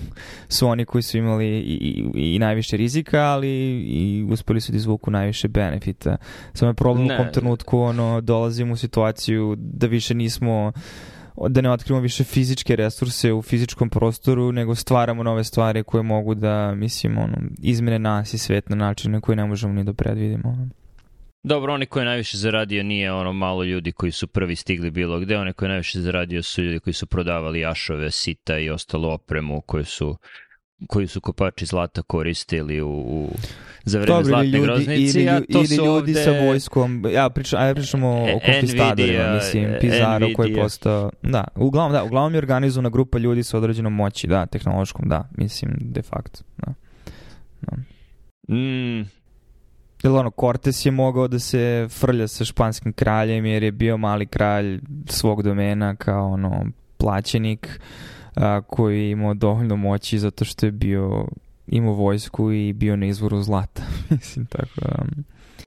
[0.49, 3.49] su oni koji su imali i, i, i najviše rizika, ali
[3.81, 6.17] i uspeli su da izvuku najviše benefita.
[6.53, 7.15] Samo je problem ne.
[7.15, 10.71] u kom trenutku ono, dolazimo u situaciju da više nismo
[11.49, 16.35] da ne otkrivamo više fizičke resurse u fizičkom prostoru, nego stvaramo nove stvari koje mogu
[16.35, 19.93] da, mislim, ono, izmene nas i svet na način na koji ne možemo ni da
[19.93, 20.49] predvidimo.
[20.49, 20.84] Ono.
[21.47, 25.19] Dobro, oni koji je najviše zaradio nije ono malo ljudi koji su prvi stigli bilo
[25.19, 29.13] gde, oni koji je najviše zaradio su ljudi koji su prodavali jašove, sita i ostalo
[29.13, 30.17] opremu koju su
[30.87, 33.29] koji su kopači zlata koristili u, u
[33.83, 36.13] za vreme Dobre, zlatne ljudi, groznice, ili, a to ili su ljudi ovde...
[36.13, 41.93] sa vojskom, ja pričam, ja pričamo o konfistadorima, mislim, Pizarro koji je postao, da, uglavnom,
[41.93, 46.39] da, uglavnom je organizovana grupa ljudi sa određenom moći, da, tehnološkom, da, mislim, de facto,
[46.57, 46.73] da.
[47.61, 47.77] da.
[48.55, 49.09] Mm,
[50.05, 54.25] Jer ono, Cortes je mogao da se frlja sa španskim kraljem jer je bio mali
[54.25, 56.65] kralj svog domena kao ono
[56.97, 57.79] plaćenik
[58.35, 61.27] a, koji je imao dovoljno moći zato što je bio
[61.67, 63.83] imao vojsku i bio na izvoru zlata.
[64.09, 65.05] Mislim, tako da...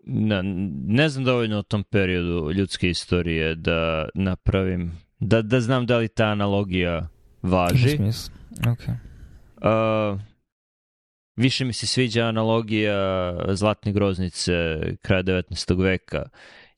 [0.07, 0.42] Ne,
[0.87, 6.09] ne znam dovoljno o tom periodu ljudske istorije da napravim, da, da znam da li
[6.09, 7.09] ta analogija
[7.42, 7.94] važi.
[7.94, 8.94] U smislu, okay.
[9.57, 10.20] Uh,
[11.38, 14.53] Više mi se sviđa analogija Zlatne groznice
[15.03, 15.83] kraja 19.
[15.83, 16.22] veka,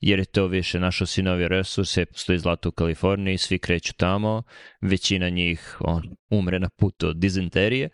[0.01, 4.43] jer je to više našo sinovi resurse, postoji zlato u Kaliforniji, svi kreću tamo,
[4.81, 7.89] većina njih on, umre na putu od dizenterije,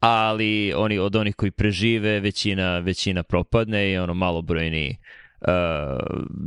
[0.00, 4.96] ali oni od onih koji prežive, većina, većina propadne i ono malobrojni
[5.40, 5.48] uh,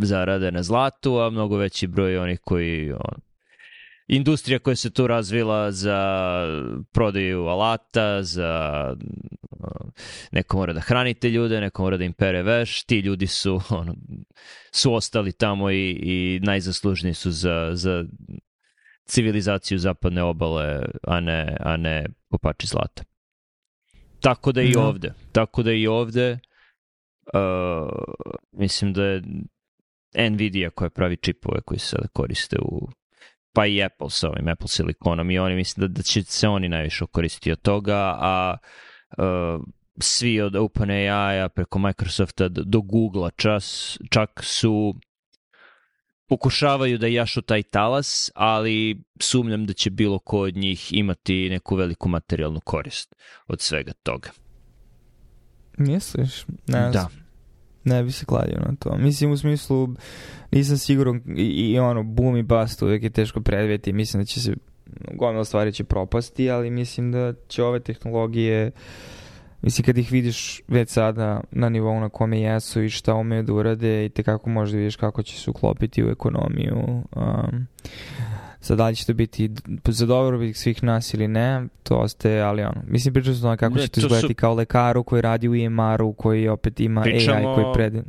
[0.02, 3.22] zarade na zlatu, a mnogo veći broj onih koji on,
[4.08, 6.40] industrija koja se tu razvila za
[6.92, 8.96] prodaju alata, za
[10.32, 13.96] neko mora da hranite ljude, neko mora da im pere veš, ti ljudi su, ono,
[14.72, 18.06] su ostali tamo i, i najzaslužniji su za, za
[19.06, 23.04] civilizaciju zapadne obale, a ne, a ne kopači zlata.
[24.20, 24.82] Tako da i no.
[24.82, 24.88] Da.
[24.88, 25.14] ovde.
[25.32, 26.40] Tako da i ovde
[27.34, 27.90] uh,
[28.52, 29.22] mislim da je
[30.30, 32.90] Nvidia koja pravi čipove koji se sada koriste u
[33.54, 36.70] pa i Apple sa ovim Apple silikonom i oni mislim da, da će se oni
[36.70, 38.58] najviše koristiti od toga, a
[39.18, 39.64] uh,
[40.00, 44.96] svi od OpenAI-a preko Microsofta do Google-a čas, čak su
[46.28, 51.76] pokušavaju da jašu taj talas, ali sumnjam da će bilo ko od njih imati neku
[51.76, 53.16] veliku materijalnu korist
[53.48, 54.30] od svega toga.
[55.78, 56.46] Misliš?
[56.68, 57.10] Ne da.
[57.84, 58.98] Ne bi se kladio na to.
[58.98, 59.90] Mislim u smislu,
[60.52, 63.94] nisam siguran i, i ono, boom i bust uvek je teško predvijeti.
[63.94, 64.54] Mislim da će se,
[65.14, 68.72] gomila stvari će propasti, ali mislim da će ove tehnologije
[69.64, 73.54] Mislim, kad ih vidiš već sada na nivou na kome jesu i šta umeju da
[73.54, 77.04] urade i te kako možeš da vidiš kako će se uklopiti u ekonomiju.
[77.16, 77.68] Um,
[78.64, 79.50] sad da li će to biti
[79.88, 83.82] za dobrobit svih nas ili ne, to ostaje, ali ono, mislim pričam se kako ne,
[83.82, 84.36] će to izgledati su...
[84.36, 87.94] kao lekaru koji radi u EMR-u, koji opet ima pričamo, AI koji pred...
[87.94, 88.04] No,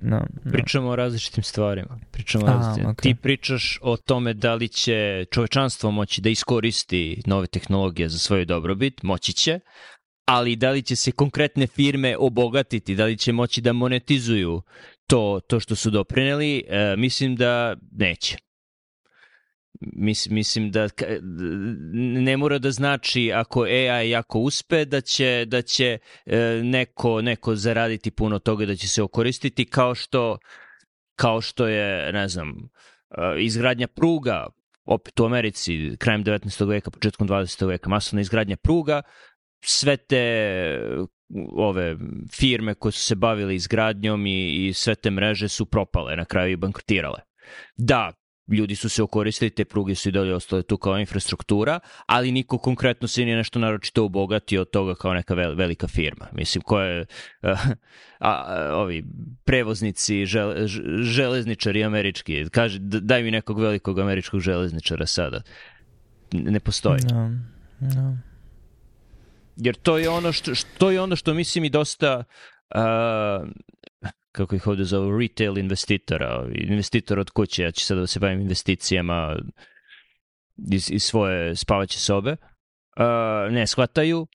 [0.45, 0.53] no.
[0.53, 1.99] Pričamo o različitim stvarima.
[2.11, 2.91] Pričamo o različitim.
[2.91, 3.03] Okay.
[3.03, 8.45] Ti pričaš o tome da li će čovečanstvo moći da iskoristi nove tehnologije za svoju
[8.45, 9.61] dobrobit, moći će,
[10.27, 14.63] ali da li će se konkretne firme obogatiti, da li će moći da monetizuju
[15.07, 18.37] to, to što su doprineli, e, mislim da neće.
[19.93, 20.89] Mis, mislim da
[22.25, 27.57] ne mora da znači ako AI jako uspe da će da će e, neko neko
[27.57, 30.39] zaraditi puno toga da će se okoristiti kao što
[31.17, 34.47] kao što je ne znam e, izgradnja pruga
[34.85, 36.69] opet u Americi, krajem 19.
[36.69, 37.67] veka, početkom 20.
[37.67, 39.03] veka, masovna izgradnja pruga,
[39.65, 40.25] sve te
[41.53, 41.97] ove
[42.33, 46.53] firme koje su se bavile izgradnjom i, i sve te mreže su propale na kraju
[46.53, 47.21] i bankrotirale.
[47.77, 48.13] Da,
[48.49, 52.59] ljudi su se okoristili, te pruge su i dalje ostale tu kao infrastruktura, ali niko
[52.59, 56.27] konkretno se nije nešto naročito obogatio od toga kao neka velika firma.
[56.33, 57.51] Mislim, koje uh,
[58.19, 59.05] a, a, ovi
[59.45, 60.67] prevoznici, žele,
[61.03, 65.43] železničari američki, kaže, daj mi nekog velikog američkog železničara sada.
[66.33, 67.01] Ne postoji.
[67.13, 67.31] No,
[67.81, 68.19] no.
[69.57, 72.25] Jer to je ono što, što je ono što mislim i dosta
[72.75, 73.49] uh,
[74.35, 78.41] kako ih ovde zovu, retail investitora, investitor od kuće, ja ću sada da se bavim
[78.41, 79.37] investicijama
[80.73, 84.27] iz, iz svoje spavaće sobe, uh, ne shvataju.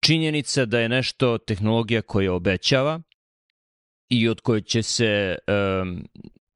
[0.00, 3.00] Činjenica da je nešto tehnologija koja obećava
[4.08, 5.36] i od koje će se
[5.82, 6.04] um,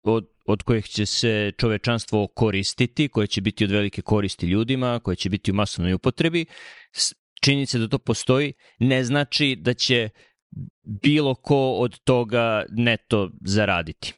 [0.02, 5.16] od, od kojih će se čovečanstvo koristiti, koje će biti od velike koristi ljudima, koje
[5.16, 6.46] će biti u masovnoj upotrebi,
[7.42, 10.08] činjenica da to postoji ne znači da će
[10.82, 14.14] bilo ko od toga neto zaraditi.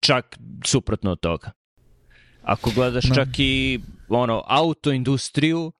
[0.00, 1.50] Čak suprotno od toga.
[2.42, 3.14] Ako gledaš no.
[3.14, 5.72] čak i ono, autoindustriju,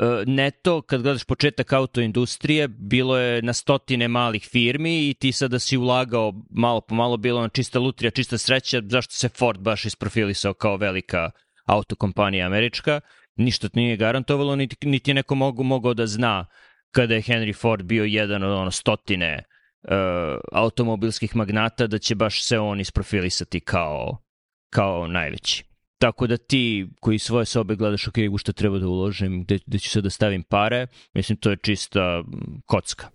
[0.00, 5.58] e, neto, kad gledaš početak autoindustrije, bilo je na stotine malih firmi i ti sada
[5.58, 9.84] si ulagao malo po malo, bilo na čista lutrija, čista sreća, zašto se Ford baš
[9.84, 11.30] isprofilisao kao velika
[11.66, 13.00] autokompanija američka,
[13.36, 16.46] ništa nije garantovalo, niti, niti je neko mogu, mogao da zna
[16.90, 19.42] kada je Henry Ford bio jedan od ono stotine
[19.82, 19.90] uh,
[20.52, 24.18] automobilskih magnata, da će baš se on isprofilisati kao,
[24.70, 25.64] kao najveći.
[25.98, 29.78] Tako da ti koji svoje sobe gledaš, ok, u što treba da uložim, gde, gde
[29.78, 32.24] ću se da stavim pare, mislim to je čista
[32.66, 33.08] kocka.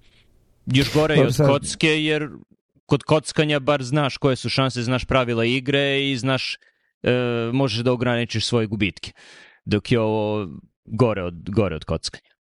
[0.66, 2.30] Još gore je od kocke, jer
[2.86, 6.58] kod kockanja bar znaš koje su šanse, znaš pravila igre i znaš,
[7.04, 7.12] e,
[7.54, 9.12] možeš da ograničiš svoje gubitke.
[9.66, 10.48] Dok je ovo
[10.86, 12.35] gore od, gore od kockanja.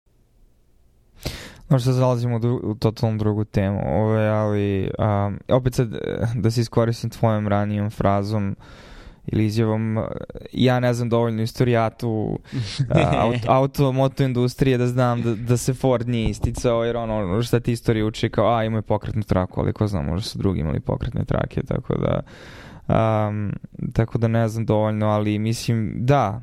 [1.69, 5.89] No što zalazimo u, u totalno drugu temu, ove, ali um, opet sad
[6.35, 8.57] da se iskoristim tvojom ranijom frazom
[9.27, 9.99] ili izjavom,
[10.53, 12.39] ja ne znam dovoljno istorijatu
[13.19, 17.61] auto, auto, moto industrije da znam da, da se Ford nije isticao, jer ono šta
[17.61, 20.81] ti istorija uči kao, a imaju pokretnu traku, ali ko zna, možda su drugi imali
[20.81, 22.21] pokretne trake, tako da
[22.89, 23.53] um,
[23.93, 26.43] tako da ne znam dovoljno, ali mislim, da,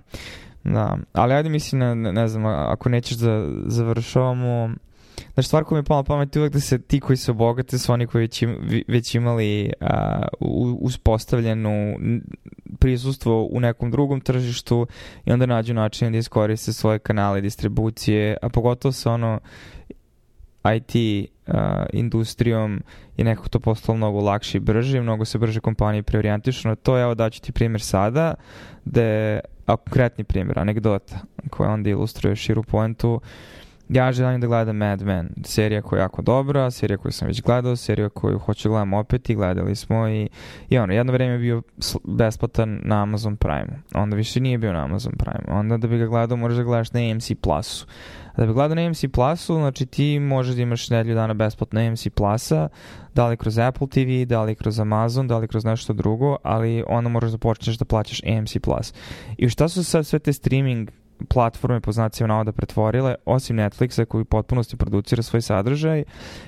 [0.64, 4.70] da, ali ajde mislim, ne, ne znam, ako nećeš da završavamo,
[5.34, 7.94] Znaš, stvar koja mi je pala pamet uvek da se ti koji su bogate su
[7.94, 9.88] oni koji već, im, već imali uh,
[10.80, 11.96] uspostavljenu
[12.80, 14.88] prisustvo u nekom drugom tržištu
[15.26, 19.40] i onda nađu način da iskoriste svoje kanale distribucije, a pogotovo sa ono
[20.64, 20.96] IT
[21.48, 21.54] uh,
[21.94, 22.82] industrijom
[23.18, 27.00] je nekako to postalo mnogo lakše i brže, mnogo se brže kompanije preorijentišu na to.
[27.00, 28.34] Evo daću ti primjer sada,
[28.86, 31.20] da je, a konkretni primjer, anegdota
[31.50, 33.14] koja onda ilustruje širu poentu.
[33.14, 33.22] Uh,
[33.92, 37.42] ja želim da gledam Mad Men, serija koja je jako dobra, serija koju sam već
[37.42, 40.30] gledao, serija koju hoću da gledam opet i gledali smo i,
[40.70, 41.62] i ono, jedno vreme je bio
[42.04, 46.06] besplatan na Amazon Prime, onda više nije bio na Amazon Prime, onda da bi ga
[46.06, 47.88] gledao moraš da gledaš na AMC Plusu.
[48.34, 51.82] A da bi gledao na AMC Plusu, znači ti možeš da imaš nedelju dana besplatno
[51.82, 52.70] AMC Plusa,
[53.16, 56.84] da li kroz Apple TV, da li kroz Amazon, da li kroz nešto drugo, ali
[56.88, 58.94] onda moraš da počneš da plaćaš AMC Plus.
[59.38, 60.90] I šta su sad sve te streaming
[61.30, 66.04] platforme po znacima navoda pretvorile, osim Netflixa koji potpunosti producira svoj sadržaj,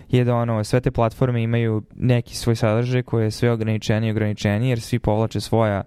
[0.09, 4.12] je da ono, sve te platforme imaju neki svoj sadržaj koji je sve ograničeniji i
[4.12, 5.83] ograničeniji jer svi povlače svoja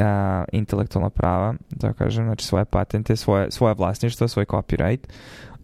[0.00, 5.08] a, intelektualna prava, da kažem, znači svoje patente, svoje, svoje vlasništvo, svoj copyright.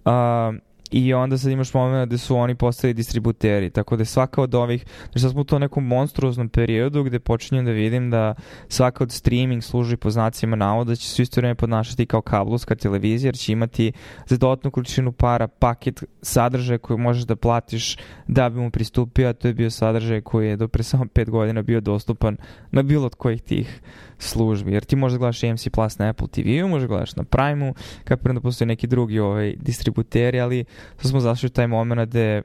[0.05, 0.53] A,
[0.93, 4.85] i onda sad imaš moment gde su oni postali distributeri, tako da svaka od ovih,
[5.05, 8.35] znači sad smo u to nekom monstruoznom periodu gde počinjem da vidim da
[8.69, 13.29] svaka od streaming služi po znacima navoda će se isto vreme podnašati kao kablovska televizija,
[13.29, 13.93] jer će imati
[14.27, 19.33] za dodatnu količinu para paket sadržaja koji možeš da platiš da bi mu pristupio, a
[19.33, 22.37] to je bio sadržaj koji je do pre samo 5 godina bio dostupan
[22.71, 23.81] na bilo od kojih tih
[24.19, 24.73] službi.
[24.73, 27.75] Jer ti možeš da gledaš AMC Plus na Apple TV-u, možeš da gledaš na Prime-u,
[28.05, 30.65] kako da postoje neki drugi ovaj, distributeri, ali
[30.97, 32.43] sad smo zašli u taj moment gde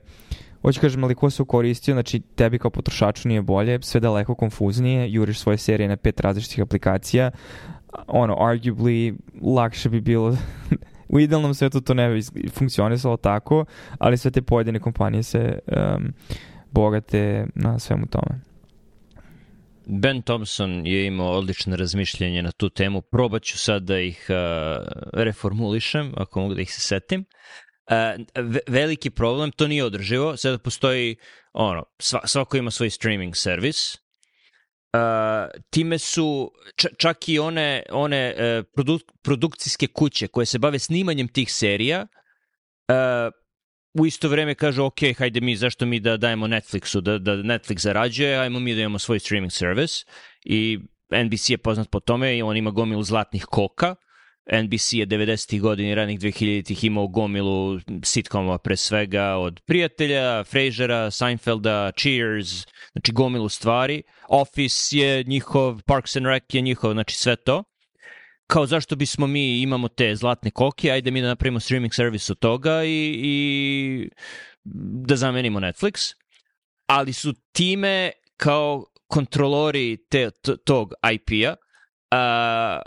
[0.62, 5.12] Hoću kažem, ali ko se koristio, znači tebi kao potrošaču nije bolje, sve daleko konfuznije,
[5.12, 7.32] juriš svoje serije na pet različitih aplikacija,
[8.08, 10.38] ono, arguably, lakše bi bilo
[11.14, 13.66] u idealnom svetu to ne bi funkcionisalo tako,
[13.99, 16.14] ali sve te pojedine kompanije se um,
[16.72, 18.41] bogate na svemu tome.
[19.86, 23.01] Ben Thompson je imao odlično razmišljanje na tu temu.
[23.01, 24.36] Probat ću sad da ih uh,
[25.14, 27.26] reformulišem, ako mogu da ih se setim.
[27.89, 28.25] Uh,
[28.67, 30.38] veliki problem, to nije održivo.
[30.38, 31.15] Sada postoji,
[31.53, 33.97] ono, sva, svako ima svoj streaming servis
[34.93, 36.51] Uh, time su
[36.97, 42.07] čak i one, one uh, produ produkcijske kuće koje se bave snimanjem tih serija
[42.89, 43.33] uh,
[43.99, 47.79] u isto vreme kažu ok, hajde mi, zašto mi da dajemo Netflixu, da, da Netflix
[47.79, 50.05] zarađuje, ajmo mi da imamo svoj streaming service
[50.45, 50.79] i
[51.25, 53.95] NBC je poznat po tome i on ima gomilu zlatnih koka.
[54.64, 55.60] NBC je 90.
[55.60, 62.50] godini ranih 2000-ih imao gomilu sitcomova pre svega od Prijatelja, Frasera, Seinfelda, Cheers,
[62.91, 64.04] znači gomilu stvari.
[64.30, 67.64] Office je njihov, Parks and Rec je njihov, znači sve to
[68.48, 72.39] kao zašto bismo mi imamo te zlatne koke, ajde mi da napravimo streaming servis od
[72.39, 74.10] toga i, i
[75.08, 76.16] da zamenimo Netflix,
[76.86, 80.32] ali su time kao kontrolori te,
[80.66, 81.56] tog IP-a
[82.12, 82.82] uh,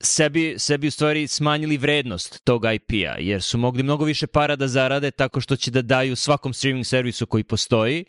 [0.00, 4.68] sebi, sebi u stvari smanjili vrednost tog IP-a, jer su mogli mnogo više para da
[4.68, 8.04] zarade tako što će da daju svakom streaming servisu koji postoji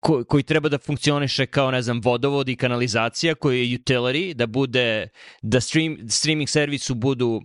[0.00, 4.46] ko, koji treba da funkcioniše kao, ne znam, vodovod i kanalizacija, koji je utility, da
[4.46, 5.08] bude,
[5.42, 7.42] da stream, streaming servisu budu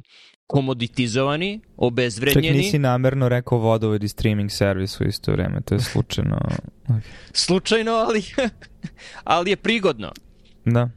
[0.47, 2.47] komoditizovani, obezvrednjeni.
[2.47, 6.39] Čak nisi namerno rekao vodovod i streaming servis u isto vreme, to je slučajno.
[7.33, 8.23] slučajno, ali,
[9.23, 10.11] ali je prigodno.
[10.65, 10.89] Da.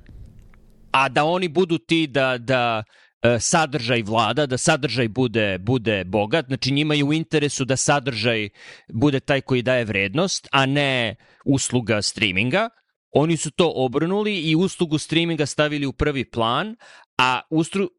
[0.94, 2.82] A da oni budu ti da, da
[3.24, 8.48] E, sadržaj vlada, da sadržaj bude, bude bogat, znači njima je u interesu da sadržaj
[8.92, 12.68] bude taj koji daje vrednost, a ne usluga streaminga.
[13.10, 16.76] Oni su to obrnuli i uslugu streaminga stavili u prvi plan,
[17.18, 17.90] a ustru,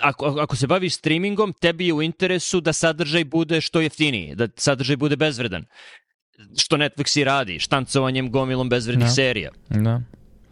[0.00, 4.48] ako, ako se baviš streamingom, tebi je u interesu da sadržaj bude što jeftiniji, da
[4.56, 5.64] sadržaj bude bezvredan.
[6.58, 9.10] Što Netflix i radi, štancovanjem gomilom bezvrednih no.
[9.10, 9.14] Da.
[9.14, 9.50] serija.
[9.68, 10.00] Da.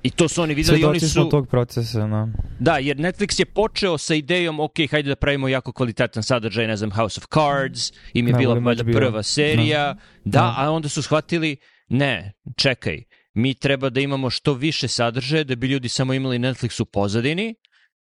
[0.03, 1.28] I to su oni videli, oni su...
[1.28, 2.28] tog procesa, no.
[2.59, 6.76] Da, jer Netflix je počeo sa idejom, ok, hajde da pravimo jako kvalitetan sadržaj, ne
[6.76, 10.00] znam, House of Cards, im je da, bila valjda prva serija, no.
[10.24, 10.55] da, no.
[10.57, 11.57] a onda su shvatili,
[11.88, 13.03] ne, čekaj,
[13.34, 17.55] mi treba da imamo što više sadržaja da bi ljudi samo imali Netflix u pozadini,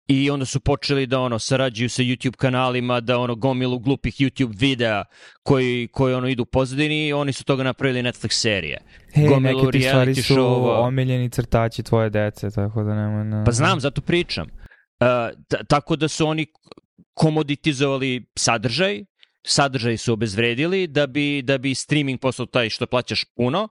[0.08, 4.60] i onda su počeli da ono sarađuju sa YouTube kanalima, da ono gomilu glupih YouTube
[4.60, 5.04] videa
[5.44, 8.82] koji, koji ono idu pozadini i oni su toga napravili Netflix serije.
[9.14, 13.24] Hej, gomilu neke ti stvari su show, omiljeni crtači tvoje dece, tako da nema...
[13.24, 13.46] Ne...
[13.46, 14.48] Pa znam, zato pričam.
[14.48, 15.08] Uh,
[15.68, 16.46] tako da su oni
[17.14, 19.04] komoditizovali sadržaj,
[19.46, 23.68] sadržaj su obezvredili da bi, da bi streaming postao taj što plaćaš puno,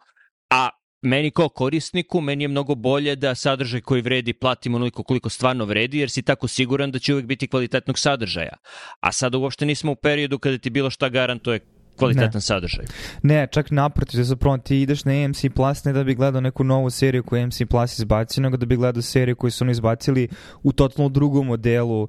[1.03, 5.65] meni kao korisniku, meni je mnogo bolje da sadržaj koji vredi platimo onoliko koliko stvarno
[5.65, 8.57] vredi, jer si tako siguran da će uvek biti kvalitetnog sadržaja.
[9.01, 11.61] A sada uopšte nismo u periodu kada ti bilo šta garantuje
[12.01, 12.41] kvalitetan ne.
[12.41, 12.85] sadržaj.
[13.23, 16.91] Ne, čak naprotiv, zapravo ti ideš na AMC Plus ne da bi gledao neku novu
[16.91, 20.29] seriju koju AMC Plus izbacio, nego da bi gledao seriju koju su oni izbacili
[20.63, 22.09] u totalno drugom modelu uh,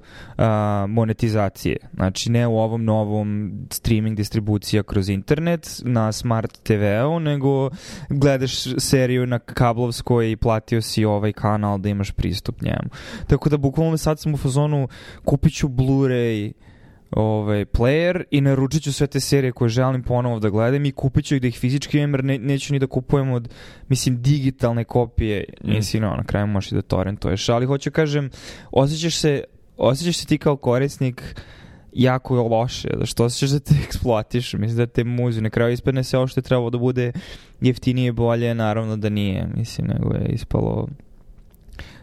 [0.88, 1.76] monetizacije.
[1.94, 7.70] Znači, ne u ovom novom streaming distribucija kroz internet na smart TV-u, nego
[8.08, 12.90] gledaš seriju na kablovskoj i platio si ovaj kanal da imaš pristup njemu.
[13.26, 14.88] Tako da, bukvalno sad sam u fazonu
[15.24, 16.52] kupit ću Blu-ray
[17.12, 21.24] ovaj, player i naručit ću sve te serije koje želim ponovo da gledam i kupit
[21.24, 23.48] ću ih da ih fizički imam jer ne, neću ni da kupujem od,
[23.88, 25.70] mislim, digitalne kopije, mm.
[25.70, 28.30] mislim, no, na kraju možeš i da torrentuješ, ali hoću kažem,
[28.70, 29.44] osjećaš se,
[29.76, 31.22] osjećaš se ti kao korisnik
[31.92, 36.04] jako loše, da što osjećaš da te eksploatiš, mislim da te muzi, na kraju ispadne
[36.04, 37.12] se ovo što je trebalo da bude
[37.60, 40.88] jeftinije bolje, naravno da nije, mislim, nego je ispalo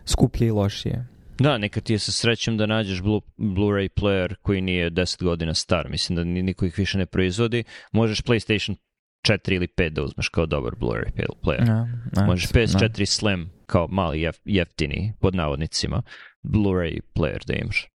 [0.05, 1.05] skuplje i lošije.
[1.39, 5.53] Da, neka ti je sa srećom da nađeš Blu, Blu-ray player koji nije 10 godina
[5.53, 5.89] star.
[5.89, 7.63] Mislim da niko ih više ne proizvodi.
[7.91, 8.75] Možeš PlayStation
[9.27, 11.11] 4 ili 5 da uzmeš kao dobar Blu-ray
[11.43, 11.67] player.
[11.67, 13.05] No, no, Možeš PS4 no.
[13.05, 16.01] Slim kao mali jef, jeftini, pod navodnicima,
[16.43, 17.87] Blu-ray player da imaš.